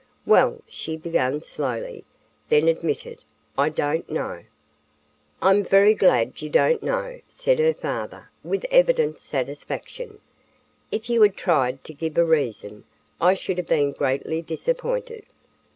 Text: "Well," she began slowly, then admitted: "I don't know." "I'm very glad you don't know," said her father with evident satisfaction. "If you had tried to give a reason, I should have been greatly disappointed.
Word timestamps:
"Well," 0.25 0.63
she 0.67 0.97
began 0.97 1.43
slowly, 1.43 2.05
then 2.49 2.67
admitted: 2.67 3.21
"I 3.55 3.69
don't 3.69 4.09
know." 4.09 4.41
"I'm 5.43 5.63
very 5.63 5.93
glad 5.93 6.41
you 6.41 6.49
don't 6.49 6.81
know," 6.81 7.21
said 7.29 7.59
her 7.59 7.75
father 7.75 8.31
with 8.43 8.65
evident 8.71 9.19
satisfaction. 9.19 10.17
"If 10.91 11.07
you 11.07 11.21
had 11.21 11.37
tried 11.37 11.83
to 11.83 11.93
give 11.93 12.17
a 12.17 12.25
reason, 12.25 12.83
I 13.21 13.35
should 13.35 13.59
have 13.59 13.67
been 13.67 13.91
greatly 13.91 14.41
disappointed. 14.41 15.23